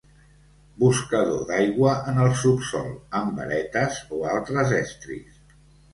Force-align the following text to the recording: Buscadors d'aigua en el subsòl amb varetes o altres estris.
Buscadors 0.83 1.43
d'aigua 1.51 1.93
en 2.13 2.17
el 2.23 2.33
subsòl 2.45 2.89
amb 3.21 3.37
varetes 3.43 4.03
o 4.19 4.23
altres 4.37 4.75
estris. 4.83 5.41